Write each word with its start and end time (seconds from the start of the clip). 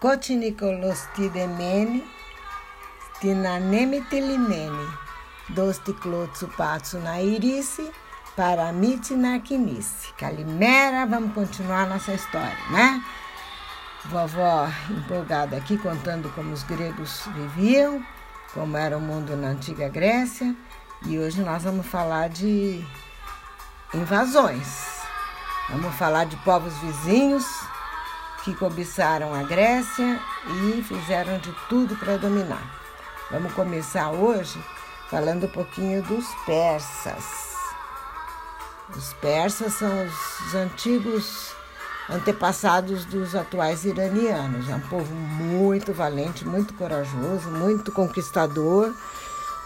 Kotinikolostidemeni, 0.00 2.04
Tinanemitelimeni, 3.20 4.88
Dosticlotsupatsu 5.48 7.00
na 7.00 7.20
Irice, 7.20 7.90
Paramite 8.36 9.16
na 9.16 9.40
Quinice. 9.40 10.12
Calimera, 10.16 11.04
vamos 11.04 11.34
continuar 11.34 11.88
nossa 11.88 12.12
história, 12.12 12.56
né? 12.70 13.02
Vovó 14.04 14.68
empolgada 14.88 15.56
aqui 15.56 15.76
contando 15.76 16.32
como 16.32 16.52
os 16.52 16.62
gregos 16.62 17.24
viviam, 17.34 18.00
como 18.54 18.76
era 18.76 18.96
o 18.96 19.00
mundo 19.00 19.36
na 19.36 19.48
antiga 19.48 19.88
Grécia, 19.88 20.54
e 21.06 21.18
hoje 21.18 21.42
nós 21.42 21.64
vamos 21.64 21.84
falar 21.84 22.28
de 22.28 22.86
invasões. 23.92 25.02
Vamos 25.70 25.92
falar 25.96 26.26
de 26.26 26.36
povos 26.36 26.78
vizinhos 26.78 27.44
que 28.44 28.54
cobiçaram 28.54 29.34
a 29.34 29.42
Grécia 29.42 30.20
e 30.46 30.82
fizeram 30.82 31.38
de 31.38 31.52
tudo 31.68 31.96
para 31.96 32.16
dominar. 32.16 32.62
Vamos 33.30 33.52
começar 33.52 34.10
hoje 34.10 34.62
falando 35.10 35.44
um 35.44 35.50
pouquinho 35.50 36.02
dos 36.02 36.26
persas. 36.46 37.24
Os 38.96 39.12
persas 39.14 39.74
são 39.74 39.90
os 40.06 40.54
antigos 40.54 41.52
antepassados 42.08 43.04
dos 43.04 43.34
atuais 43.34 43.84
iranianos. 43.84 44.68
É 44.68 44.74
um 44.74 44.80
povo 44.80 45.14
muito 45.14 45.92
valente, 45.92 46.46
muito 46.46 46.72
corajoso, 46.74 47.50
muito 47.50 47.92
conquistador. 47.92 48.94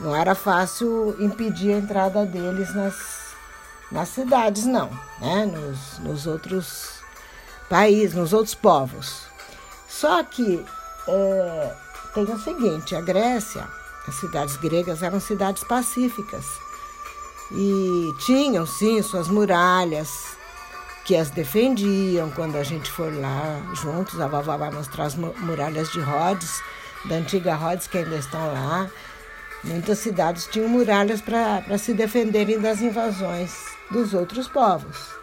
Não 0.00 0.14
era 0.16 0.34
fácil 0.34 1.14
impedir 1.20 1.74
a 1.74 1.78
entrada 1.78 2.26
deles 2.26 2.74
nas, 2.74 3.34
nas 3.92 4.08
cidades, 4.08 4.64
não, 4.64 4.90
né? 5.20 5.46
nos, 5.46 5.98
nos 6.00 6.26
outros 6.26 7.01
países, 7.72 8.14
nos 8.14 8.34
outros 8.34 8.54
povos. 8.54 9.22
Só 9.88 10.22
que 10.22 10.62
é, 11.08 11.74
tem 12.12 12.24
o 12.24 12.38
seguinte: 12.38 12.94
a 12.94 13.00
Grécia, 13.00 13.66
as 14.06 14.14
cidades 14.16 14.58
gregas 14.58 15.02
eram 15.02 15.18
cidades 15.18 15.64
pacíficas 15.64 16.44
e 17.50 18.12
tinham 18.26 18.66
sim 18.66 19.00
suas 19.02 19.28
muralhas 19.28 20.36
que 21.06 21.16
as 21.16 21.30
defendiam. 21.30 22.30
Quando 22.32 22.56
a 22.56 22.62
gente 22.62 22.90
for 22.90 23.10
lá 23.10 23.58
juntos, 23.74 24.20
a 24.20 24.28
vovó 24.28 24.58
vai 24.58 24.70
mostrar 24.70 25.04
as 25.04 25.14
muralhas 25.14 25.90
de 25.92 26.00
Rhodes, 26.00 26.60
da 27.06 27.14
antiga 27.14 27.54
Rhodes, 27.54 27.86
que 27.86 27.96
ainda 27.96 28.16
estão 28.16 28.52
lá. 28.52 28.90
Muitas 29.64 29.98
cidades 29.98 30.46
tinham 30.46 30.68
muralhas 30.68 31.22
para 31.22 31.78
se 31.78 31.94
defenderem 31.94 32.60
das 32.60 32.82
invasões 32.82 33.54
dos 33.90 34.12
outros 34.12 34.46
povos. 34.46 35.21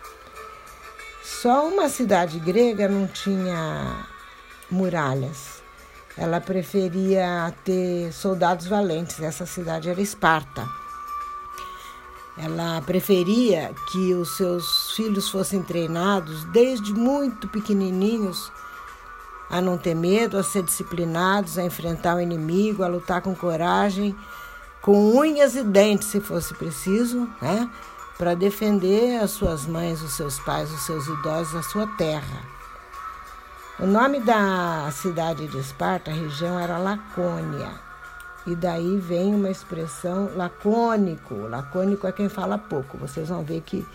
Só 1.42 1.66
uma 1.66 1.88
cidade 1.88 2.38
grega 2.38 2.90
não 2.90 3.08
tinha 3.08 4.06
muralhas. 4.70 5.64
Ela 6.18 6.42
preferia 6.42 7.56
ter 7.64 8.12
soldados 8.12 8.68
valentes. 8.68 9.22
Essa 9.22 9.46
cidade 9.46 9.90
era 9.90 10.02
Esparta. 10.02 10.68
Ela 12.38 12.82
preferia 12.82 13.74
que 13.90 14.14
os 14.14 14.36
seus 14.36 14.92
filhos 14.98 15.30
fossem 15.30 15.64
treinados 15.64 16.44
desde 16.52 16.94
muito 16.94 17.48
pequenininhos 17.48 18.52
a 19.50 19.62
não 19.62 19.78
ter 19.78 19.96
medo, 19.96 20.38
a 20.38 20.44
ser 20.44 20.64
disciplinados, 20.64 21.58
a 21.58 21.64
enfrentar 21.64 22.18
o 22.18 22.22
inimigo, 22.22 22.84
a 22.84 22.88
lutar 22.90 23.22
com 23.22 23.34
coragem, 23.34 24.14
com 24.82 25.16
unhas 25.16 25.56
e 25.56 25.64
dentes, 25.64 26.10
se 26.10 26.20
fosse 26.20 26.54
preciso, 26.54 27.30
né? 27.42 27.70
Para 28.20 28.36
defender 28.36 29.18
as 29.24 29.32
suas 29.32 29.66
mães, 29.66 30.02
os 30.02 30.12
seus 30.12 30.38
pais, 30.40 30.70
os 30.70 30.82
seus 30.82 31.08
idosos, 31.08 31.56
a 31.56 31.64
sua 31.64 31.88
terra. 31.88 32.44
O 33.80 33.88
nome 33.88 34.20
da 34.20 34.92
cidade 34.92 35.48
de 35.48 35.58
Esparta, 35.58 36.12
a 36.12 36.14
região, 36.14 36.60
era 36.60 36.78
Lacônia 36.78 37.72
e 38.46 38.56
daí 38.56 38.98
vem 38.98 39.34
uma 39.34 39.50
expressão 39.50 40.32
lacônico. 40.36 41.34
Lacônico 41.34 42.08
é 42.08 42.12
quem 42.12 42.28
fala 42.28 42.58
pouco. 42.58 42.98
Vocês 42.98 43.30
vão 43.30 43.42
ver 43.42 43.62
que 43.62 43.88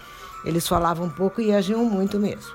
eles 0.42 0.66
falavam 0.66 1.10
pouco 1.10 1.42
e 1.42 1.52
agiam 1.52 1.84
muito 1.84 2.18
mesmo. 2.18 2.54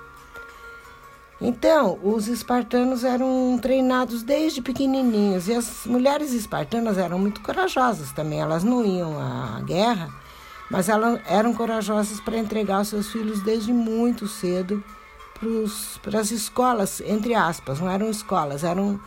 Então, 1.39 1.99
os 2.01 2.27
espartanos 2.27 3.03
eram 3.03 3.59
treinados 3.61 4.23
desde 4.23 4.59
pequenininhos 4.59 5.47
e 5.47 5.53
as 5.53 5.85
mulheres 5.85 6.33
espartanas 6.33 6.97
eram 6.97 7.19
muito 7.19 7.41
corajosas 7.41 8.11
também. 8.11 8.41
Elas 8.41 8.63
não 8.63 8.83
iam 8.83 9.19
à 9.19 9.61
guerra, 9.61 10.09
mas 10.69 10.87
elas 10.87 11.19
eram 11.25 11.53
corajosas 11.53 12.19
para 12.19 12.37
entregar 12.37 12.81
os 12.81 12.89
seus 12.89 13.11
filhos 13.11 13.41
desde 13.41 13.73
muito 13.73 14.27
cedo 14.27 14.83
para 16.01 16.19
as 16.19 16.31
escolas, 16.31 17.01
entre 17.01 17.33
aspas. 17.33 17.79
Não 17.79 17.89
eram 17.89 18.09
escolas, 18.09 18.63
eram 18.63 18.99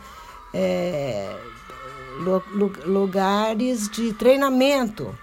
é, 0.53 1.33
lugares 2.85 3.87
de 3.89 4.13
treinamento, 4.13 5.15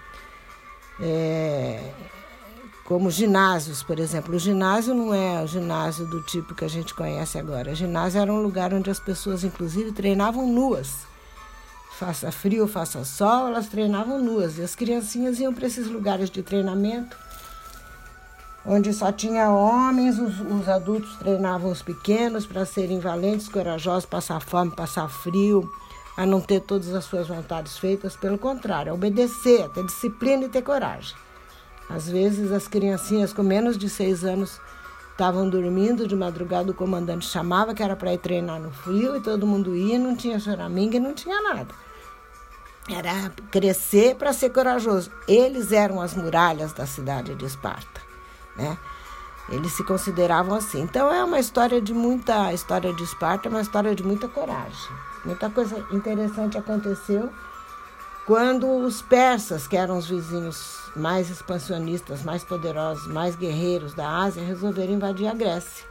é, 0.99 1.91
como 2.85 3.11
ginásios, 3.11 3.83
por 3.83 3.99
exemplo. 3.99 4.35
O 4.35 4.39
ginásio 4.39 4.95
não 4.95 5.13
é 5.13 5.43
o 5.43 5.47
ginásio 5.47 6.07
do 6.07 6.21
tipo 6.23 6.55
que 6.55 6.65
a 6.65 6.69
gente 6.69 6.93
conhece 6.93 7.37
agora. 7.37 7.71
O 7.71 7.75
ginásio 7.75 8.19
era 8.19 8.33
um 8.33 8.41
lugar 8.41 8.73
onde 8.73 8.89
as 8.89 8.99
pessoas, 8.99 9.43
inclusive, 9.43 9.91
treinavam 9.91 10.47
nuas. 10.47 11.10
Faça 12.01 12.31
frio, 12.31 12.67
faça 12.67 13.05
sol, 13.05 13.49
elas 13.49 13.67
treinavam 13.67 14.17
nuas. 14.17 14.57
E 14.57 14.63
as 14.63 14.73
criancinhas 14.73 15.39
iam 15.39 15.53
para 15.53 15.67
esses 15.67 15.85
lugares 15.85 16.31
de 16.31 16.41
treinamento, 16.41 17.15
onde 18.65 18.91
só 18.91 19.11
tinha 19.11 19.51
homens, 19.51 20.17
os, 20.17 20.39
os 20.39 20.67
adultos 20.67 21.15
treinavam 21.17 21.69
os 21.69 21.83
pequenos 21.83 22.47
para 22.47 22.65
serem 22.65 22.99
valentes, 22.99 23.47
corajosos, 23.47 24.07
passar 24.07 24.41
fome, 24.41 24.75
passar 24.75 25.07
frio 25.09 25.71
a 26.17 26.25
não 26.25 26.41
ter 26.41 26.61
todas 26.61 26.91
as 26.95 27.05
suas 27.05 27.27
vontades 27.27 27.77
feitas, 27.77 28.15
pelo 28.15 28.39
contrário, 28.39 28.91
a 28.91 28.95
obedecer, 28.95 29.61
a 29.65 29.69
ter 29.69 29.85
disciplina 29.85 30.45
e 30.45 30.49
ter 30.49 30.63
coragem. 30.63 31.15
Às 31.87 32.09
vezes 32.09 32.51
as 32.51 32.67
criancinhas 32.67 33.31
com 33.31 33.43
menos 33.43 33.77
de 33.77 33.87
seis 33.87 34.23
anos 34.23 34.59
estavam 35.11 35.47
dormindo, 35.47 36.07
de 36.07 36.15
madrugada 36.15 36.71
o 36.71 36.73
comandante 36.73 37.27
chamava 37.27 37.75
que 37.75 37.83
era 37.83 37.95
para 37.95 38.11
ir 38.11 38.17
treinar 38.17 38.59
no 38.59 38.71
frio 38.71 39.15
e 39.17 39.21
todo 39.21 39.45
mundo 39.45 39.75
ia, 39.75 39.99
não 39.99 40.15
tinha 40.15 40.39
choraminga 40.39 40.99
não 40.99 41.13
tinha 41.13 41.39
nada. 41.43 41.90
Era 42.93 43.31
crescer 43.49 44.15
para 44.15 44.33
ser 44.33 44.49
corajoso. 44.49 45.11
Eles 45.27 45.71
eram 45.71 46.01
as 46.01 46.13
muralhas 46.13 46.73
da 46.73 46.85
cidade 46.85 47.33
de 47.35 47.45
Esparta, 47.45 48.01
né? 48.55 48.77
Eles 49.49 49.71
se 49.73 49.83
consideravam 49.83 50.55
assim. 50.55 50.81
Então 50.81 51.11
é 51.11 51.23
uma 51.23 51.39
história 51.39 51.81
de 51.81 51.93
muita 51.93 52.53
história 52.53 52.93
de 52.93 53.03
Esparta, 53.03 53.47
é 53.47 53.49
uma 53.49 53.61
história 53.61 53.95
de 53.95 54.03
muita 54.03 54.27
coragem. 54.27 54.91
Muita 55.25 55.49
coisa 55.49 55.85
interessante 55.91 56.57
aconteceu 56.57 57.31
quando 58.25 58.67
os 58.67 59.01
persas, 59.01 59.67
que 59.67 59.75
eram 59.75 59.97
os 59.97 60.07
vizinhos 60.07 60.79
mais 60.95 61.29
expansionistas, 61.29 62.23
mais 62.23 62.43
poderosos, 62.43 63.07
mais 63.07 63.35
guerreiros 63.35 63.93
da 63.93 64.07
Ásia, 64.07 64.43
resolveram 64.43 64.93
invadir 64.93 65.27
a 65.27 65.33
Grécia. 65.33 65.85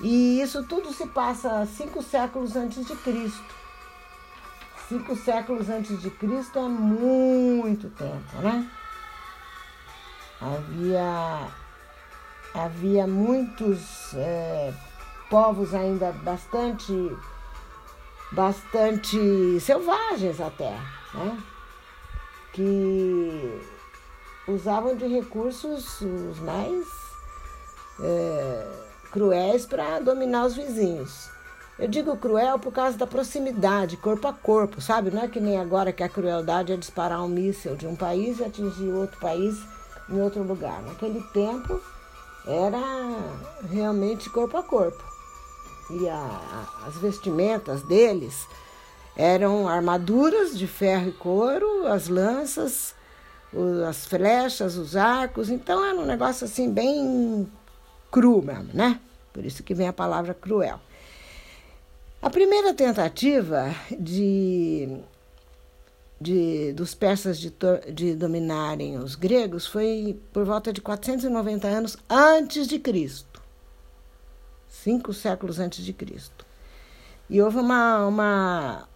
E 0.00 0.40
isso 0.40 0.62
tudo 0.64 0.92
se 0.92 1.06
passa 1.06 1.66
cinco 1.66 2.02
séculos 2.02 2.56
antes 2.56 2.86
de 2.86 2.94
Cristo. 2.96 3.61
Cinco 4.92 5.16
séculos 5.16 5.70
antes 5.70 6.02
de 6.02 6.10
Cristo 6.10 6.58
é 6.58 6.68
muito 6.68 7.88
tempo, 7.88 8.36
né? 8.42 8.70
Havia, 10.38 11.48
havia 12.52 13.06
muitos 13.06 14.12
é, 14.12 14.70
povos 15.30 15.72
ainda 15.72 16.12
bastante 16.12 16.92
bastante 18.32 19.58
selvagens 19.60 20.38
até, 20.42 20.78
né? 21.14 21.42
que 22.52 23.62
usavam 24.46 24.94
de 24.94 25.06
recursos 25.06 26.02
os 26.02 26.38
mais 26.40 26.86
é, 27.98 28.68
cruéis 29.10 29.64
para 29.64 30.00
dominar 30.00 30.44
os 30.44 30.54
vizinhos. 30.54 31.30
Eu 31.78 31.88
digo 31.88 32.16
cruel 32.16 32.58
por 32.58 32.72
causa 32.72 32.96
da 32.96 33.06
proximidade, 33.06 33.96
corpo 33.96 34.28
a 34.28 34.32
corpo, 34.32 34.80
sabe? 34.80 35.10
Não 35.10 35.22
é 35.22 35.28
que 35.28 35.40
nem 35.40 35.58
agora 35.58 35.92
que 35.92 36.02
a 36.02 36.08
crueldade 36.08 36.72
é 36.72 36.76
disparar 36.76 37.22
um 37.22 37.28
míssil 37.28 37.74
de 37.76 37.86
um 37.86 37.96
país 37.96 38.38
e 38.38 38.44
atingir 38.44 38.88
outro 38.90 39.18
país 39.18 39.56
em 40.08 40.20
outro 40.20 40.42
lugar. 40.42 40.82
Naquele 40.82 41.22
tempo 41.32 41.80
era 42.46 42.78
realmente 43.70 44.28
corpo 44.30 44.56
a 44.56 44.62
corpo 44.62 45.12
e 45.90 46.08
a, 46.08 46.66
as 46.86 46.96
vestimentas 46.96 47.82
deles 47.82 48.46
eram 49.16 49.68
armaduras 49.68 50.56
de 50.56 50.66
ferro 50.66 51.08
e 51.08 51.12
couro, 51.12 51.86
as 51.86 52.08
lanças, 52.08 52.94
as 53.88 54.06
flechas, 54.06 54.76
os 54.76 54.96
arcos. 54.96 55.50
Então 55.50 55.84
era 55.84 55.98
um 55.98 56.06
negócio 56.06 56.44
assim 56.44 56.70
bem 56.70 57.50
cru 58.10 58.42
mesmo, 58.42 58.70
né? 58.72 58.98
Por 59.32 59.44
isso 59.44 59.62
que 59.62 59.74
vem 59.74 59.88
a 59.88 59.92
palavra 59.92 60.34
cruel. 60.34 60.80
A 62.22 62.30
primeira 62.30 62.72
tentativa 62.72 63.74
de, 63.98 64.96
de 66.20 66.72
dos 66.72 66.94
persas 66.94 67.38
de, 67.38 67.52
de 67.92 68.14
dominarem 68.14 68.96
os 68.96 69.16
gregos 69.16 69.66
foi 69.66 70.18
por 70.32 70.44
volta 70.44 70.72
de 70.72 70.80
490 70.80 71.66
anos 71.68 71.98
antes 72.08 72.68
de 72.68 72.78
Cristo 72.78 73.32
cinco 74.82 75.12
séculos 75.12 75.60
antes 75.60 75.84
de 75.84 75.92
Cristo. 75.92 76.44
E 77.30 77.40
houve 77.40 77.58
uma, 77.58 78.06
uma 78.06 78.88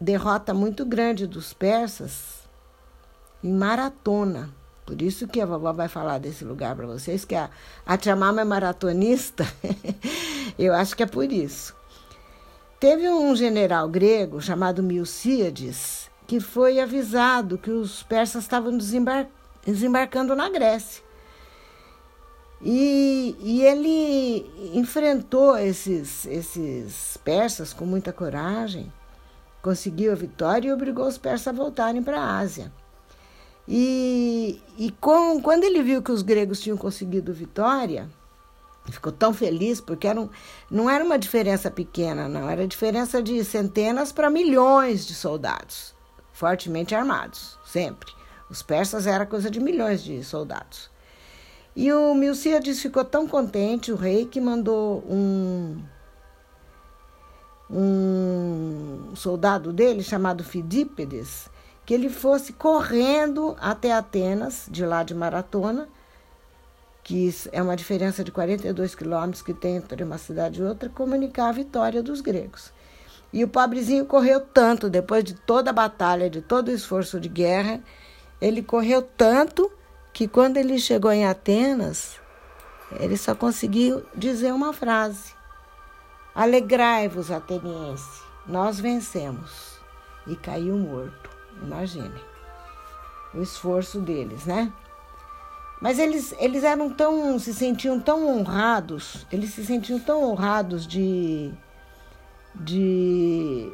derrota 0.00 0.54
muito 0.54 0.84
grande 0.84 1.26
dos 1.26 1.52
persas 1.52 2.42
em 3.42 3.52
maratona. 3.52 4.50
Por 4.86 5.00
isso 5.00 5.26
que 5.26 5.40
a 5.40 5.46
vovó 5.46 5.72
vai 5.72 5.88
falar 5.88 6.18
desse 6.18 6.44
lugar 6.44 6.76
para 6.76 6.86
vocês, 6.86 7.24
que 7.24 7.34
a, 7.34 7.50
a 7.84 7.96
tia 7.96 8.14
Mama 8.14 8.42
é 8.42 8.44
maratonista. 8.44 9.44
Eu 10.58 10.74
acho 10.74 10.96
que 10.96 11.02
é 11.02 11.06
por 11.06 11.30
isso. 11.32 11.74
Teve 12.82 13.08
um 13.08 13.36
general 13.36 13.88
grego 13.88 14.40
chamado 14.40 14.82
Milcíades 14.82 16.10
que 16.26 16.40
foi 16.40 16.80
avisado 16.80 17.56
que 17.56 17.70
os 17.70 18.02
persas 18.02 18.42
estavam 18.42 18.76
desembar 18.76 19.28
desembarcando 19.64 20.34
na 20.34 20.48
Grécia. 20.48 21.00
E, 22.60 23.36
e, 23.38 23.62
ele 23.62 24.50
enfrentou 24.74 25.56
esses, 25.56 26.26
esses 26.26 27.16
persas 27.18 27.72
com 27.72 27.86
muita 27.86 28.12
coragem, 28.12 28.92
conseguiu 29.62 30.10
a 30.10 30.16
vitória 30.16 30.68
e 30.68 30.72
obrigou 30.72 31.06
os 31.06 31.16
persas 31.16 31.46
a 31.46 31.52
voltarem 31.52 32.02
para 32.02 32.20
a 32.20 32.38
Ásia. 32.40 32.72
E, 33.68 34.60
e 34.76 34.90
com, 34.90 35.40
quando 35.40 35.62
ele 35.62 35.84
viu 35.84 36.02
que 36.02 36.10
os 36.10 36.22
gregos 36.22 36.58
tinham 36.58 36.76
conseguido 36.76 37.32
vitória, 37.32 38.08
ficou 38.90 39.12
tão 39.12 39.32
feliz, 39.32 39.80
porque 39.80 40.06
era 40.06 40.20
um, 40.20 40.28
não 40.70 40.90
era 40.90 41.04
uma 41.04 41.18
diferença 41.18 41.70
pequena, 41.70 42.28
não, 42.28 42.48
era 42.48 42.66
diferença 42.66 43.22
de 43.22 43.44
centenas 43.44 44.10
para 44.10 44.28
milhões 44.28 45.06
de 45.06 45.14
soldados, 45.14 45.94
fortemente 46.32 46.94
armados, 46.94 47.58
sempre. 47.64 48.12
Os 48.50 48.62
persas 48.62 49.06
era 49.06 49.24
coisa 49.24 49.50
de 49.50 49.60
milhões 49.60 50.02
de 50.02 50.22
soldados. 50.24 50.90
E 51.74 51.90
o 51.92 52.14
Milcíades 52.14 52.82
ficou 52.82 53.04
tão 53.04 53.26
contente, 53.26 53.92
o 53.92 53.96
rei, 53.96 54.26
que 54.26 54.40
mandou 54.40 55.02
um, 55.08 55.82
um 57.70 59.16
soldado 59.16 59.72
dele, 59.72 60.02
chamado 60.02 60.44
Fidípedes, 60.44 61.48
que 61.86 61.94
ele 61.94 62.10
fosse 62.10 62.52
correndo 62.52 63.56
até 63.58 63.92
Atenas, 63.92 64.66
de 64.70 64.84
lá 64.84 65.02
de 65.02 65.14
Maratona, 65.14 65.88
que 67.02 67.34
é 67.50 67.60
uma 67.62 67.76
diferença 67.76 68.22
de 68.22 68.30
42 68.30 68.94
quilômetros 68.94 69.42
que 69.42 69.52
tem 69.52 69.76
entre 69.76 70.04
uma 70.04 70.18
cidade 70.18 70.60
e 70.60 70.64
outra, 70.64 70.88
comunicar 70.88 71.48
a 71.48 71.52
vitória 71.52 72.02
dos 72.02 72.20
gregos. 72.20 72.72
E 73.32 73.42
o 73.42 73.48
pobrezinho 73.48 74.04
correu 74.04 74.40
tanto, 74.40 74.90
depois 74.90 75.24
de 75.24 75.34
toda 75.34 75.70
a 75.70 75.72
batalha, 75.72 76.28
de 76.28 76.42
todo 76.42 76.68
o 76.68 76.72
esforço 76.72 77.18
de 77.18 77.28
guerra, 77.28 77.80
ele 78.40 78.62
correu 78.62 79.02
tanto 79.02 79.70
que 80.12 80.28
quando 80.28 80.58
ele 80.58 80.78
chegou 80.78 81.10
em 81.10 81.26
Atenas, 81.26 82.20
ele 83.00 83.16
só 83.16 83.34
conseguiu 83.34 84.04
dizer 84.14 84.52
uma 84.52 84.72
frase: 84.72 85.32
Alegrai-vos, 86.34 87.30
ateniense, 87.30 88.22
nós 88.46 88.78
vencemos. 88.78 89.72
E 90.26 90.36
caiu 90.36 90.76
morto. 90.76 91.30
Imagine 91.60 92.32
o 93.34 93.42
esforço 93.42 94.00
deles, 94.00 94.44
né? 94.44 94.72
Mas 95.82 95.98
eles, 95.98 96.32
eles 96.38 96.62
eram 96.62 96.88
tão, 96.88 97.40
se 97.40 97.52
sentiam 97.52 97.98
tão 97.98 98.28
honrados, 98.28 99.26
eles 99.32 99.52
se 99.52 99.66
sentiam 99.66 99.98
tão 99.98 100.22
honrados 100.22 100.86
de, 100.86 101.52
de 102.54 103.68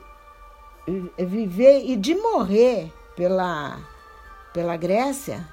viver 1.19 1.85
e 1.85 1.97
de 1.97 2.15
morrer 2.15 2.91
pela, 3.15 3.79
pela 4.55 4.75
Grécia, 4.79 5.47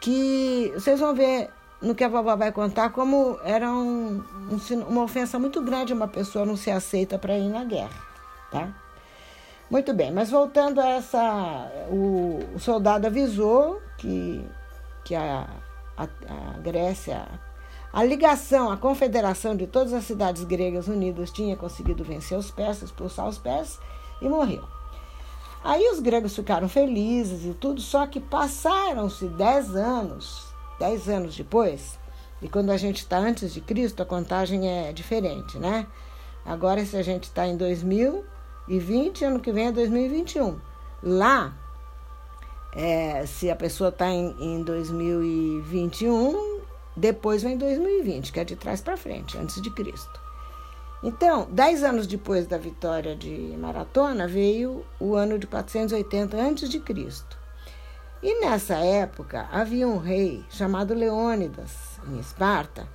que 0.00 0.72
vocês 0.74 0.98
vão 0.98 1.14
ver 1.14 1.50
no 1.82 1.94
que 1.94 2.04
a 2.04 2.08
vovó 2.08 2.34
vai 2.36 2.52
contar 2.52 2.88
como 2.88 3.38
era 3.44 3.70
um, 3.70 4.24
um, 4.50 4.80
uma 4.88 5.02
ofensa 5.02 5.38
muito 5.38 5.60
grande 5.60 5.92
uma 5.92 6.08
pessoa 6.08 6.46
não 6.46 6.56
ser 6.56 6.70
aceita 6.70 7.18
para 7.18 7.36
ir 7.36 7.50
na 7.50 7.64
guerra, 7.64 8.02
tá? 8.50 8.70
Muito 9.70 9.92
bem, 9.92 10.10
mas 10.10 10.30
voltando 10.30 10.80
a 10.80 10.88
essa, 10.88 11.70
o, 11.90 12.40
o 12.54 12.58
soldado 12.58 13.06
avisou 13.06 13.82
que, 13.98 14.42
que 15.04 15.14
a, 15.14 15.48
a, 15.96 16.04
a 16.04 16.58
Grécia, 16.58 17.26
a 17.92 18.04
ligação, 18.04 18.70
a 18.70 18.76
confederação 18.76 19.56
de 19.56 19.66
todas 19.66 19.92
as 19.92 20.04
cidades 20.04 20.44
gregas 20.44 20.88
unidas 20.88 21.30
tinha 21.30 21.56
conseguido 21.56 22.04
vencer 22.04 22.38
os 22.38 22.50
persas, 22.50 22.84
expulsar 22.84 23.28
os 23.28 23.38
persas 23.38 23.80
e 24.20 24.28
morreu. 24.28 24.64
Aí 25.62 25.88
os 25.90 26.00
gregos 26.00 26.34
ficaram 26.34 26.68
felizes 26.68 27.44
e 27.44 27.52
tudo, 27.52 27.80
só 27.80 28.06
que 28.06 28.18
passaram-se 28.18 29.26
dez 29.28 29.76
anos, 29.76 30.46
dez 30.78 31.08
anos 31.08 31.36
depois, 31.36 31.98
e 32.40 32.48
quando 32.48 32.70
a 32.70 32.76
gente 32.76 32.98
está 32.98 33.18
antes 33.18 33.52
de 33.52 33.60
Cristo, 33.60 34.02
a 34.02 34.06
contagem 34.06 34.66
é 34.68 34.92
diferente, 34.92 35.58
né? 35.58 35.86
Agora, 36.44 36.84
se 36.84 36.96
a 36.96 37.02
gente 37.02 37.24
está 37.24 37.46
em 37.46 37.56
2000 37.56 38.24
e 38.66 38.78
20, 38.78 39.24
ano 39.24 39.40
que 39.40 39.52
vem 39.52 39.66
é 39.66 39.72
2021. 39.72 40.58
Lá, 41.02 41.54
é, 42.74 43.24
se 43.26 43.50
a 43.50 43.56
pessoa 43.56 43.90
está 43.90 44.08
em, 44.08 44.34
em 44.40 44.62
2021, 44.62 46.60
depois 46.96 47.42
vem 47.42 47.56
2020, 47.56 48.32
que 48.32 48.40
é 48.40 48.44
de 48.44 48.56
trás 48.56 48.80
para 48.80 48.96
frente, 48.96 49.36
antes 49.38 49.60
de 49.60 49.70
Cristo. 49.70 50.20
Então, 51.02 51.48
dez 51.50 51.82
anos 51.82 52.06
depois 52.06 52.46
da 52.46 52.58
vitória 52.58 53.16
de 53.16 53.56
Maratona, 53.58 54.28
veio 54.28 54.84
o 55.00 55.14
ano 55.14 55.38
de 55.38 55.46
480 55.46 56.36
antes 56.36 56.68
de 56.68 56.78
Cristo. 56.78 57.38
E 58.22 58.40
nessa 58.40 58.74
época 58.74 59.48
havia 59.50 59.88
um 59.88 59.96
rei 59.96 60.44
chamado 60.50 60.92
Leônidas, 60.92 61.98
em 62.06 62.18
Esparta, 62.18 62.86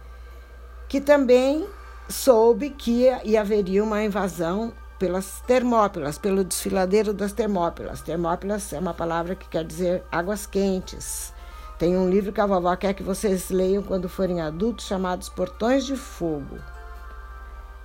que 0.88 1.02
também 1.02 1.68
soube 2.08 2.70
que 2.70 3.08
ia, 3.24 3.42
haveria 3.42 3.84
uma 3.84 4.04
invasão 4.04 4.72
pelas 4.98 5.42
Termópilas, 5.42 6.18
pelo 6.18 6.44
desfiladeiro 6.44 7.14
das 7.14 7.34
Termópilas. 7.34 8.02
Termópilas 8.02 8.72
é 8.74 8.80
uma 8.80 8.94
palavra 8.94 9.36
que 9.36 9.48
quer 9.48 9.64
dizer 9.64 10.04
águas 10.12 10.46
quentes. 10.46 11.34
Tem 11.78 11.98
um 11.98 12.10
livro 12.10 12.32
que 12.32 12.40
a 12.40 12.46
vovó 12.46 12.76
quer 12.76 12.94
que 12.94 13.04
vocês 13.04 13.50
leiam 13.50 13.84
quando 13.84 14.08
forem 14.08 14.42
adultos, 14.42 14.86
chamado 14.86 15.30
Portões 15.32 15.86
de 15.86 15.98
Fogo. 15.98 16.58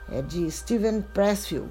É 0.08 0.22
de 0.22 0.50
Steven 0.50 1.02
Pressfield. 1.02 1.70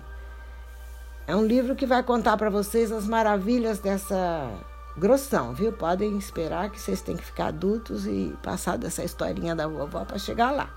É 1.25 1.35
um 1.35 1.45
livro 1.45 1.75
que 1.75 1.85
vai 1.85 2.03
contar 2.03 2.35
para 2.37 2.49
vocês 2.49 2.91
as 2.91 3.07
maravilhas 3.07 3.79
dessa 3.79 4.49
grossão, 4.97 5.53
viu? 5.53 5.71
Podem 5.71 6.17
esperar 6.17 6.69
que 6.69 6.79
vocês 6.79 7.01
têm 7.01 7.15
que 7.15 7.25
ficar 7.25 7.47
adultos 7.47 8.05
e 8.05 8.35
passar 8.43 8.77
dessa 8.77 9.03
historinha 9.03 9.55
da 9.55 9.67
vovó 9.67 10.03
para 10.03 10.17
chegar 10.17 10.51
lá. 10.51 10.69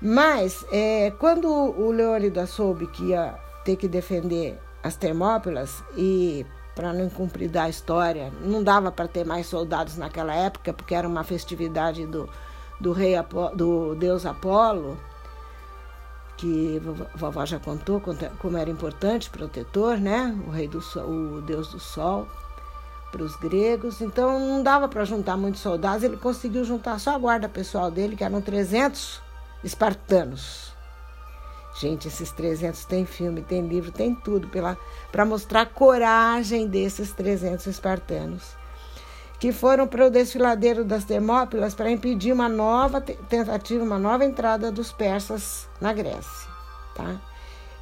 Mas, 0.00 0.64
é, 0.70 1.12
quando 1.18 1.48
o 1.48 1.90
Leônidas 1.90 2.50
soube 2.50 2.86
que 2.88 3.06
ia 3.06 3.34
ter 3.64 3.76
que 3.76 3.88
defender 3.88 4.58
as 4.82 4.96
Termópilas 4.96 5.82
e 5.96 6.46
para 6.74 6.92
não 6.92 7.08
cumprir 7.08 7.56
a 7.56 7.68
história, 7.68 8.30
não 8.42 8.62
dava 8.62 8.92
para 8.92 9.08
ter 9.08 9.24
mais 9.24 9.46
soldados 9.46 9.96
naquela 9.96 10.34
época, 10.34 10.74
porque 10.74 10.94
era 10.94 11.08
uma 11.08 11.24
festividade 11.24 12.06
do, 12.06 12.28
do 12.78 12.92
rei 12.92 13.14
do 13.54 13.94
deus 13.94 14.26
Apolo, 14.26 14.98
que 16.36 16.80
a 17.14 17.16
vovó 17.16 17.46
já 17.46 17.58
contou 17.58 18.00
como 18.38 18.58
era 18.58 18.68
importante, 18.68 19.30
protetor, 19.30 19.96
né? 19.96 20.38
O 20.46 20.50
rei 20.50 20.68
do 20.68 20.78
o 20.78 21.40
deus 21.40 21.72
do 21.72 21.80
sol 21.80 22.28
para 23.10 23.22
os 23.22 23.34
gregos. 23.36 24.02
Então 24.02 24.38
não 24.38 24.62
dava 24.62 24.86
para 24.86 25.06
juntar 25.06 25.38
muitos 25.38 25.62
soldados, 25.62 26.02
ele 26.04 26.18
conseguiu 26.18 26.62
juntar 26.62 27.00
só 27.00 27.14
a 27.14 27.18
guarda 27.18 27.48
pessoal 27.48 27.90
dele, 27.90 28.14
que 28.14 28.22
eram 28.22 28.42
300 28.42 29.24
espartanos. 29.66 30.72
Gente, 31.78 32.08
esses 32.08 32.32
300 32.32 32.86
tem 32.86 33.04
filme, 33.04 33.42
tem 33.42 33.66
livro, 33.66 33.92
tem 33.92 34.14
tudo 34.14 34.48
para 35.12 35.24
mostrar 35.26 35.62
a 35.62 35.66
coragem 35.66 36.66
desses 36.66 37.12
300 37.12 37.66
espartanos, 37.66 38.42
que 39.38 39.52
foram 39.52 39.86
para 39.86 40.06
o 40.06 40.10
desfiladeiro 40.10 40.84
das 40.84 41.04
Termópilas 41.04 41.74
para 41.74 41.90
impedir 41.90 42.32
uma 42.32 42.48
nova 42.48 43.02
tentativa, 43.02 43.84
uma 43.84 43.98
nova 43.98 44.24
entrada 44.24 44.72
dos 44.72 44.90
persas 44.90 45.68
na 45.78 45.92
Grécia. 45.92 46.48
Tá? 46.94 47.20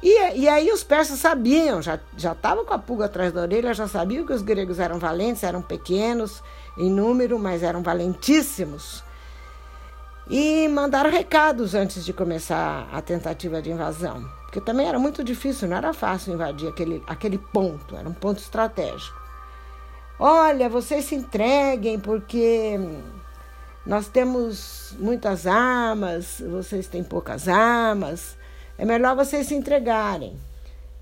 E, 0.03 0.41
e 0.41 0.49
aí 0.49 0.69
os 0.71 0.83
persas 0.83 1.19
sabiam, 1.19 1.81
já 1.81 1.97
estavam 2.17 2.65
com 2.65 2.73
a 2.73 2.79
pulga 2.79 3.05
atrás 3.05 3.31
da 3.31 3.41
orelha, 3.41 3.73
já 3.73 3.87
sabiam 3.87 4.25
que 4.25 4.33
os 4.33 4.41
gregos 4.41 4.77
eram 4.77 4.99
valentes, 4.99 5.41
eram 5.41 5.61
pequenos 5.61 6.43
em 6.77 6.91
número, 6.91 7.39
mas 7.39 7.63
eram 7.63 7.81
valentíssimos 7.81 9.04
e 10.29 10.67
mandaram 10.67 11.11
recados 11.11 11.75
antes 11.75 12.03
de 12.03 12.11
começar 12.11 12.89
a 12.91 13.01
tentativa 13.01 13.61
de 13.61 13.71
invasão, 13.71 14.27
porque 14.43 14.59
também 14.59 14.87
era 14.87 14.97
muito 14.97 15.23
difícil, 15.23 15.67
não 15.67 15.77
era 15.77 15.93
fácil 15.93 16.33
invadir 16.33 16.67
aquele, 16.67 17.03
aquele 17.05 17.37
ponto, 17.37 17.95
era 17.95 18.07
um 18.07 18.13
ponto 18.13 18.39
estratégico. 18.39 19.23
Olha, 20.17 20.69
vocês 20.69 21.05
se 21.05 21.15
entreguem 21.15 21.99
porque 21.99 22.79
nós 23.85 24.07
temos 24.07 24.95
muitas 24.97 25.45
armas, 25.45 26.41
vocês 26.49 26.87
têm 26.87 27.03
poucas 27.03 27.47
armas, 27.47 28.37
é 28.77 28.85
melhor 28.85 29.15
vocês 29.15 29.47
se 29.47 29.53
entregarem. 29.53 30.39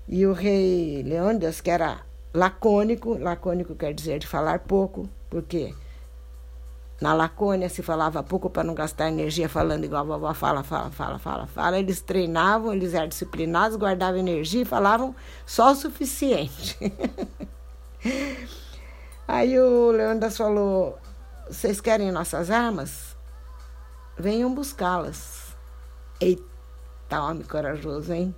E 0.06 0.26
o 0.26 0.32
rei 0.32 1.02
Leônidas, 1.02 1.60
que 1.60 1.70
era 1.70 2.00
lacônico, 2.34 3.16
lacônico 3.16 3.74
quer 3.74 3.94
dizer 3.94 4.18
de 4.18 4.26
falar 4.26 4.58
pouco, 4.58 5.08
porque 5.30 5.72
na 7.00 7.12
Lacônia 7.12 7.68
se 7.68 7.82
falava 7.82 8.22
pouco 8.22 8.48
para 8.48 8.62
não 8.62 8.74
gastar 8.74 9.08
energia 9.08 9.48
falando 9.48 9.84
igual 9.84 10.02
a 10.02 10.04
vovó 10.04 10.34
fala, 10.34 10.62
fala, 10.62 10.90
fala, 10.90 11.18
fala, 11.18 11.46
fala. 11.46 11.78
Eles 11.78 12.00
treinavam, 12.00 12.72
eles 12.72 12.94
eram 12.94 13.08
disciplinados, 13.08 13.76
guardavam 13.76 14.20
energia 14.20 14.62
e 14.62 14.64
falavam 14.64 15.14
só 15.44 15.72
o 15.72 15.74
suficiente. 15.74 16.78
Aí 19.26 19.58
o 19.58 19.90
Leônidas 19.90 20.36
falou: 20.36 20.98
Vocês 21.48 21.80
querem 21.80 22.12
nossas 22.12 22.50
armas? 22.50 23.16
Venham 24.16 24.54
buscá-las. 24.54 25.56
Eita, 26.20 27.20
homem 27.20 27.42
corajoso, 27.42 28.12
hein? 28.12 28.34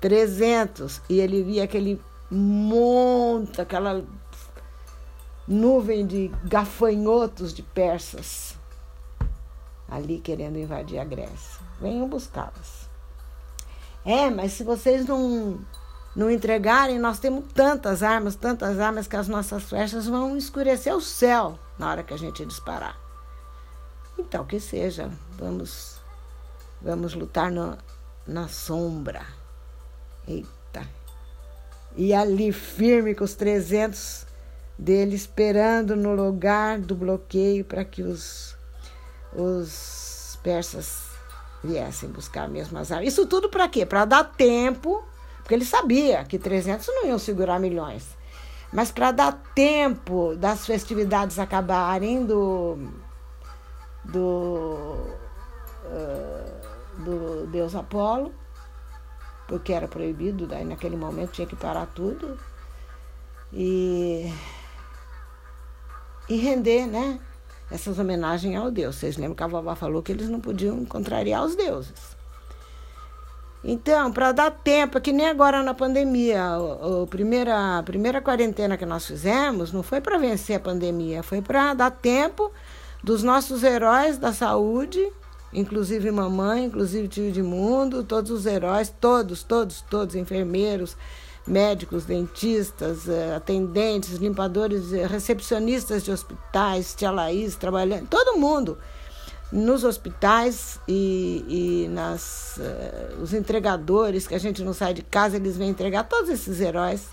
300. 0.00 1.02
E 1.08 1.20
ele 1.20 1.42
via 1.42 1.64
aquele 1.64 2.00
monte, 2.30 3.60
aquela 3.60 4.02
nuvem 5.50 6.06
de 6.06 6.30
gafanhotos 6.44 7.52
de 7.52 7.60
persas 7.60 8.56
ali 9.88 10.20
querendo 10.20 10.56
invadir 10.56 11.00
a 11.00 11.04
Grécia. 11.04 11.60
Venham 11.80 12.08
buscá-las. 12.08 12.88
É, 14.04 14.30
mas 14.30 14.52
se 14.52 14.62
vocês 14.62 15.04
não, 15.04 15.58
não 16.14 16.30
entregarem, 16.30 17.00
nós 17.00 17.18
temos 17.18 17.44
tantas 17.52 18.02
armas, 18.04 18.36
tantas 18.36 18.78
armas 18.78 19.08
que 19.08 19.16
as 19.16 19.26
nossas 19.26 19.64
flechas 19.64 20.06
vão 20.06 20.36
escurecer 20.36 20.94
o 20.94 21.00
céu 21.00 21.58
na 21.76 21.90
hora 21.90 22.04
que 22.04 22.14
a 22.14 22.16
gente 22.16 22.46
disparar. 22.46 22.96
Então, 24.16 24.46
que 24.46 24.60
seja, 24.60 25.10
vamos, 25.36 26.00
vamos 26.80 27.12
lutar 27.14 27.50
no, 27.50 27.76
na 28.24 28.46
sombra. 28.46 29.26
Eita. 30.28 30.86
E 31.96 32.14
ali, 32.14 32.52
firme 32.52 33.16
com 33.16 33.24
os 33.24 33.34
300 33.34 34.29
dele 34.80 35.14
esperando 35.14 35.94
no 35.94 36.14
lugar 36.14 36.78
do 36.78 36.94
bloqueio 36.94 37.64
para 37.64 37.84
que 37.84 38.02
os, 38.02 38.56
os 39.34 40.38
persas 40.42 41.10
viessem 41.62 42.08
buscar 42.08 42.48
mesmo 42.48 42.78
as 42.78 42.90
armas. 42.90 43.08
Isso 43.08 43.26
tudo 43.26 43.50
para 43.50 43.68
quê? 43.68 43.84
Para 43.84 44.06
dar 44.06 44.24
tempo, 44.24 45.04
porque 45.38 45.54
ele 45.54 45.66
sabia 45.66 46.24
que 46.24 46.38
300 46.38 46.86
não 46.86 47.06
iam 47.06 47.18
segurar 47.18 47.60
milhões, 47.60 48.06
mas 48.72 48.90
para 48.90 49.12
dar 49.12 49.32
tempo 49.54 50.34
das 50.36 50.64
festividades 50.64 51.38
acabarem 51.38 52.24
do, 52.24 52.78
do, 54.02 54.96
do 56.96 57.46
deus 57.48 57.74
Apolo, 57.74 58.32
porque 59.46 59.74
era 59.74 59.86
proibido, 59.86 60.46
daí 60.46 60.64
naquele 60.64 60.96
momento 60.96 61.32
tinha 61.32 61.46
que 61.46 61.56
parar 61.56 61.84
tudo. 61.86 62.38
E 63.52 64.32
e 66.30 66.36
render, 66.36 66.86
né? 66.86 67.18
Essas 67.70 67.98
homenagens 67.98 68.56
ao 68.56 68.70
Deus. 68.70 68.96
Vocês 68.96 69.16
lembram 69.16 69.34
que 69.34 69.42
a 69.42 69.48
vovó 69.48 69.74
falou 69.74 70.02
que 70.02 70.12
eles 70.12 70.28
não 70.28 70.40
podiam 70.40 70.84
contrariar 70.84 71.44
os 71.44 71.56
deuses. 71.56 72.16
Então, 73.62 74.10
para 74.10 74.32
dar 74.32 74.50
tempo, 74.50 74.96
é 74.96 75.00
que 75.00 75.12
nem 75.12 75.28
agora 75.28 75.62
na 75.62 75.74
pandemia, 75.74 76.42
a, 76.42 77.02
a, 77.02 77.06
primeira, 77.06 77.78
a 77.78 77.82
primeira 77.82 78.20
quarentena 78.20 78.76
que 78.76 78.86
nós 78.86 79.06
fizemos 79.06 79.72
não 79.72 79.82
foi 79.82 80.00
para 80.00 80.16
vencer 80.16 80.56
a 80.56 80.60
pandemia, 80.60 81.22
foi 81.22 81.42
para 81.42 81.74
dar 81.74 81.90
tempo 81.90 82.50
dos 83.04 83.22
nossos 83.22 83.62
heróis 83.62 84.16
da 84.16 84.32
saúde, 84.32 85.06
inclusive 85.52 86.10
mamãe, 86.10 86.64
inclusive 86.64 87.08
tio 87.08 87.32
de 87.32 87.42
mundo, 87.42 88.02
todos 88.02 88.30
os 88.30 88.46
heróis, 88.46 88.92
todos, 89.00 89.42
todos, 89.42 89.82
todos, 89.82 90.14
enfermeiros, 90.14 90.96
médicos, 91.50 92.04
dentistas, 92.04 93.08
eh, 93.08 93.34
atendentes, 93.34 94.18
limpadores, 94.18 94.92
eh, 94.92 95.06
recepcionistas 95.06 96.04
de 96.04 96.12
hospitais, 96.12 96.94
tia 96.94 97.10
Laís 97.10 97.56
trabalhando, 97.56 98.06
todo 98.06 98.38
mundo 98.38 98.78
nos 99.50 99.82
hospitais 99.82 100.78
e, 100.86 101.44
e 101.48 101.88
nas 101.88 102.56
uh, 102.58 103.20
os 103.20 103.34
entregadores 103.34 104.24
que 104.28 104.34
a 104.36 104.38
gente 104.38 104.62
não 104.62 104.72
sai 104.72 104.94
de 104.94 105.02
casa 105.02 105.36
eles 105.36 105.56
vêm 105.56 105.70
entregar. 105.70 106.04
Todos 106.04 106.30
esses 106.30 106.60
heróis 106.60 107.08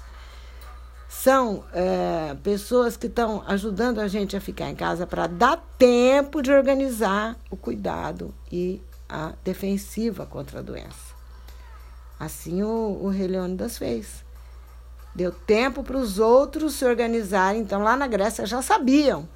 são 1.10 1.64
pessoas 2.44 2.96
que 2.96 3.08
estão 3.08 3.42
ajudando 3.48 4.00
a 4.00 4.08
gente 4.08 4.38
a 4.38 4.42
ficar 4.42 4.70
em 4.70 4.76
casa 4.76 5.08
para 5.08 5.26
dar 5.26 5.58
tempo 5.80 6.44
de 6.44 6.52
organizar 6.52 7.36
o 7.50 7.58
cuidado 7.58 8.32
e 8.52 8.84
a 9.10 9.34
defensiva 9.44 10.28
contra 10.28 10.60
a 10.60 10.62
doença. 10.62 11.16
Assim 12.20 12.62
o, 12.62 13.00
o 13.02 13.10
Rei 13.10 13.28
Leônidas 13.28 13.80
fez 13.80 14.27
Deu 15.18 15.32
tempo 15.32 15.84
para 15.84 15.98
os 15.98 16.20
outros 16.20 16.76
se 16.76 16.86
organizarem. 16.86 17.62
Então, 17.62 17.82
lá 17.82 17.98
na 17.98 18.06
Grécia 18.06 18.46
já 18.46 18.62
sabiam, 18.62 19.28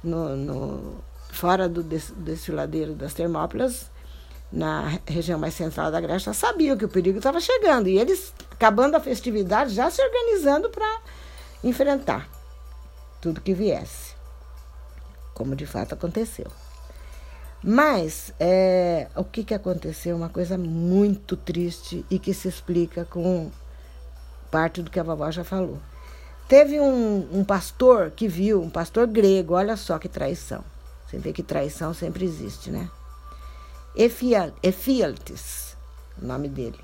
no, 0.00 0.36
no 0.36 1.04
fora 1.32 1.68
do 1.68 1.82
desfiladeiro 1.82 2.94
das 2.94 3.12
Termópilas, 3.12 3.90
na 4.52 5.00
região 5.04 5.36
mais 5.36 5.54
central 5.54 5.90
da 5.90 6.00
Grécia, 6.00 6.32
já 6.32 6.32
sabiam 6.32 6.76
que 6.76 6.84
o 6.84 6.88
perigo 6.88 7.18
estava 7.18 7.40
chegando. 7.40 7.88
E 7.88 7.98
eles, 7.98 8.32
acabando 8.52 8.94
a 8.94 9.00
festividade, 9.00 9.74
já 9.74 9.90
se 9.90 10.00
organizando 10.00 10.70
para 10.70 11.00
enfrentar 11.64 12.28
tudo 13.20 13.40
que 13.40 13.52
viesse. 13.52 14.14
Como 15.34 15.56
de 15.56 15.66
fato 15.66 15.92
aconteceu. 15.92 16.46
Mas 17.64 18.32
é, 18.38 19.08
o 19.16 19.24
que, 19.24 19.42
que 19.42 19.54
aconteceu? 19.54 20.14
Uma 20.14 20.28
coisa 20.28 20.56
muito 20.56 21.36
triste 21.36 22.06
e 22.08 22.16
que 22.16 22.32
se 22.32 22.46
explica 22.46 23.04
com 23.04 23.50
parte 24.56 24.80
do 24.80 24.90
que 24.90 24.98
a 24.98 25.02
vovó 25.02 25.30
já 25.30 25.44
falou. 25.44 25.78
Teve 26.48 26.80
um, 26.80 27.28
um 27.30 27.44
pastor 27.44 28.10
que 28.10 28.26
viu, 28.26 28.62
um 28.62 28.70
pastor 28.70 29.06
grego, 29.06 29.52
olha 29.52 29.76
só 29.76 29.98
que 29.98 30.08
traição. 30.08 30.64
Você 31.06 31.18
vê 31.18 31.30
que 31.30 31.42
traição 31.42 31.92
sempre 31.92 32.24
existe, 32.24 32.70
né? 32.70 32.88
Efialtes, 33.94 35.76
o 36.18 36.26
nome 36.26 36.48
dele. 36.48 36.80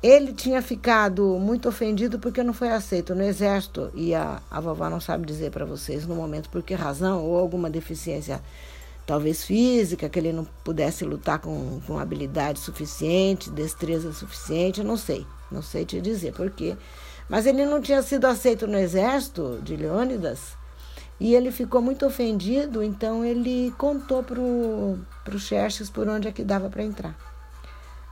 Ele 0.00 0.32
tinha 0.32 0.62
ficado 0.62 1.24
muito 1.40 1.68
ofendido 1.68 2.20
porque 2.20 2.44
não 2.44 2.52
foi 2.52 2.68
aceito 2.68 3.16
no 3.16 3.24
exército 3.24 3.90
e 3.92 4.14
a, 4.14 4.40
a 4.48 4.60
vovó 4.60 4.88
não 4.88 5.00
sabe 5.00 5.26
dizer 5.26 5.50
para 5.50 5.64
vocês 5.64 6.06
no 6.06 6.14
momento 6.14 6.48
por 6.50 6.62
que 6.62 6.74
razão 6.74 7.24
ou 7.24 7.36
alguma 7.36 7.68
deficiência 7.68 8.40
talvez 9.04 9.42
física, 9.42 10.08
que 10.08 10.20
ele 10.20 10.32
não 10.32 10.44
pudesse 10.62 11.04
lutar 11.04 11.40
com, 11.40 11.80
com 11.84 11.98
habilidade 11.98 12.60
suficiente, 12.60 13.50
destreza 13.50 14.12
suficiente, 14.12 14.78
eu 14.78 14.86
não 14.86 14.96
sei. 14.96 15.26
Não 15.50 15.62
sei 15.62 15.84
te 15.84 16.00
dizer 16.00 16.32
por 16.32 16.50
quê. 16.50 16.76
Mas 17.28 17.46
ele 17.46 17.64
não 17.64 17.80
tinha 17.80 18.02
sido 18.02 18.26
aceito 18.26 18.66
no 18.66 18.78
exército 18.78 19.60
de 19.62 19.76
Leônidas 19.76 20.58
e 21.20 21.34
ele 21.34 21.52
ficou 21.52 21.82
muito 21.82 22.06
ofendido, 22.06 22.82
então 22.82 23.22
ele 23.24 23.74
contou 23.76 24.22
para 24.22 24.40
o 24.40 25.38
Xerxes 25.38 25.90
por 25.90 26.08
onde 26.08 26.26
é 26.26 26.32
que 26.32 26.42
dava 26.42 26.70
para 26.70 26.82
entrar. 26.82 27.14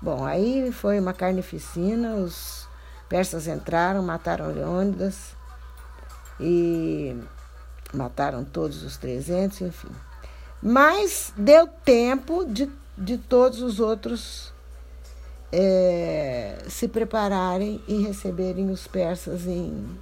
Bom, 0.00 0.24
aí 0.24 0.70
foi 0.70 1.00
uma 1.00 1.14
carnificina, 1.14 2.14
os 2.16 2.68
persas 3.08 3.48
entraram, 3.48 4.02
mataram 4.02 4.52
Leônidas 4.52 5.34
e 6.38 7.16
mataram 7.94 8.44
todos 8.44 8.82
os 8.82 8.98
300, 8.98 9.62
enfim. 9.62 9.90
Mas 10.62 11.32
deu 11.36 11.66
tempo 11.66 12.44
de, 12.44 12.70
de 12.96 13.16
todos 13.16 13.62
os 13.62 13.80
outros 13.80 14.52
é, 15.52 16.58
se 16.68 16.88
prepararem 16.88 17.82
e 17.88 18.02
receberem 18.02 18.70
os 18.70 18.86
persas 18.86 19.46
em 19.46 19.98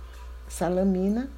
Salamina, 0.49 1.29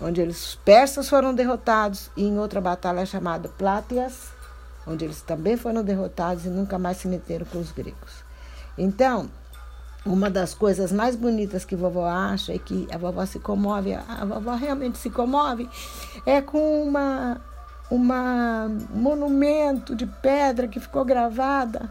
onde 0.00 0.20
eles, 0.20 0.48
os 0.48 0.54
persas 0.56 1.08
foram 1.08 1.34
derrotados, 1.34 2.10
e 2.16 2.24
em 2.24 2.38
outra 2.38 2.60
batalha 2.60 3.04
chamada 3.04 3.48
Plátias, 3.48 4.30
onde 4.86 5.04
eles 5.04 5.22
também 5.22 5.56
foram 5.56 5.82
derrotados 5.82 6.46
e 6.46 6.48
nunca 6.48 6.78
mais 6.78 6.96
se 6.96 7.08
meteram 7.08 7.46
com 7.46 7.58
os 7.58 7.70
gregos. 7.70 8.24
Então, 8.76 9.30
uma 10.04 10.28
das 10.28 10.54
coisas 10.54 10.90
mais 10.90 11.14
bonitas 11.14 11.64
que 11.64 11.76
vovó 11.76 12.06
acha 12.06 12.52
e 12.52 12.58
que 12.58 12.88
a 12.90 12.98
vovó 12.98 13.24
se 13.24 13.38
comove, 13.38 13.94
a 13.94 14.24
vovó 14.24 14.54
realmente 14.54 14.98
se 14.98 15.10
comove, 15.10 15.68
é 16.26 16.40
com 16.40 16.82
uma, 16.82 17.40
uma 17.90 18.68
monumento 18.90 19.94
de 19.94 20.06
pedra 20.06 20.66
que 20.66 20.80
ficou 20.80 21.04
gravada 21.04 21.90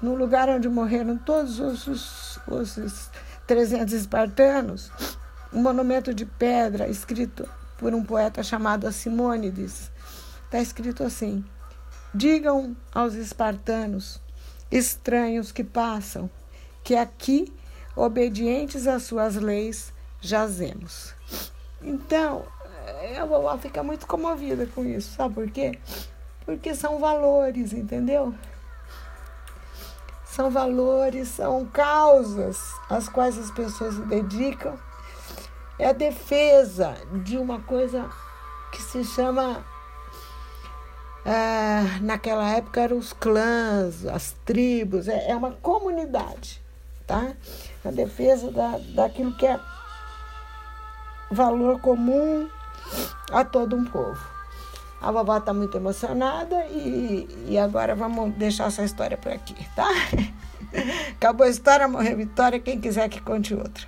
no 0.00 0.14
lugar 0.14 0.48
onde 0.48 0.68
morreram 0.68 1.16
todos 1.16 1.58
os, 1.58 1.86
os, 2.46 2.76
os 2.76 3.10
300 3.46 3.92
espartanos, 3.92 4.90
um 5.52 5.62
monumento 5.62 6.12
de 6.14 6.24
pedra 6.24 6.88
escrito 6.88 7.48
por 7.78 7.94
um 7.94 8.04
poeta 8.04 8.42
chamado 8.42 8.90
Simônides. 8.92 9.90
Está 10.44 10.60
escrito 10.60 11.02
assim: 11.02 11.44
Digam 12.14 12.76
aos 12.92 13.14
espartanos, 13.14 14.20
estranhos 14.70 15.52
que 15.52 15.64
passam, 15.64 16.30
que 16.84 16.94
aqui, 16.94 17.52
obedientes 17.96 18.86
às 18.86 19.02
suas 19.04 19.36
leis, 19.36 19.92
jazemos. 20.20 21.14
Então, 21.82 22.44
a 23.20 23.24
vovó 23.24 23.56
fica 23.58 23.82
muito 23.82 24.06
comovida 24.06 24.66
com 24.66 24.84
isso, 24.84 25.14
sabe 25.14 25.34
por 25.34 25.50
quê? 25.50 25.78
Porque 26.44 26.74
são 26.74 26.98
valores, 26.98 27.72
entendeu? 27.72 28.34
São 30.28 30.50
valores, 30.50 31.28
são 31.28 31.64
causas 31.66 32.74
às 32.88 33.08
quais 33.08 33.38
as 33.38 33.50
pessoas 33.50 33.94
se 33.94 34.02
dedicam. 34.02 34.78
É 35.78 35.88
a 35.88 35.92
defesa 35.92 36.94
de 37.22 37.38
uma 37.38 37.60
coisa 37.60 38.08
que 38.70 38.82
se 38.82 39.04
chama. 39.04 39.64
É, 41.24 42.00
naquela 42.00 42.48
época 42.48 42.80
eram 42.80 42.96
os 42.96 43.12
clãs, 43.12 44.06
as 44.06 44.32
tribos, 44.44 45.08
é, 45.08 45.30
é 45.30 45.36
uma 45.36 45.52
comunidade, 45.52 46.62
tá? 47.06 47.32
A 47.84 47.90
defesa 47.90 48.50
da, 48.50 48.78
daquilo 48.94 49.36
que 49.36 49.46
é 49.46 49.60
valor 51.30 51.80
comum 51.80 52.48
a 53.30 53.44
todo 53.44 53.76
um 53.76 53.84
povo. 53.84 54.37
A 55.00 55.12
vovó 55.12 55.36
está 55.36 55.54
muito 55.54 55.76
emocionada 55.76 56.66
e, 56.66 57.28
e 57.46 57.58
agora 57.58 57.94
vamos 57.94 58.34
deixar 58.34 58.66
essa 58.66 58.82
história 58.84 59.16
por 59.16 59.32
aqui, 59.32 59.54
tá? 59.76 59.88
Acabou 61.16 61.46
a 61.46 61.50
história, 61.50 61.86
morreu 61.88 62.16
Vitória. 62.16 62.58
Quem 62.58 62.80
quiser 62.80 63.08
que 63.08 63.20
conte 63.20 63.54
outra. 63.54 63.86